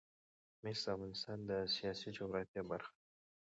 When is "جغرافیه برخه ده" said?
2.17-2.97